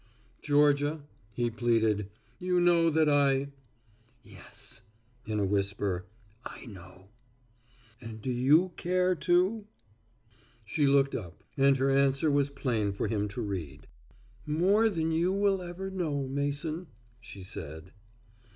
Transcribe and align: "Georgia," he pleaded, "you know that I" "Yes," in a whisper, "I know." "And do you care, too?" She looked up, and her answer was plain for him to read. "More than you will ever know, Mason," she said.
"Georgia," 0.41 1.03
he 1.31 1.51
pleaded, 1.51 2.09
"you 2.39 2.59
know 2.59 2.89
that 2.89 3.07
I" 3.07 3.49
"Yes," 4.23 4.81
in 5.27 5.39
a 5.39 5.45
whisper, 5.45 6.07
"I 6.43 6.65
know." 6.65 7.09
"And 8.01 8.19
do 8.19 8.31
you 8.31 8.69
care, 8.77 9.13
too?" 9.13 9.67
She 10.65 10.87
looked 10.87 11.13
up, 11.13 11.43
and 11.55 11.77
her 11.77 11.91
answer 11.91 12.31
was 12.31 12.49
plain 12.49 12.93
for 12.93 13.07
him 13.07 13.27
to 13.27 13.41
read. 13.41 13.85
"More 14.47 14.89
than 14.89 15.11
you 15.11 15.31
will 15.31 15.61
ever 15.61 15.91
know, 15.91 16.27
Mason," 16.27 16.87
she 17.19 17.43
said. 17.43 17.91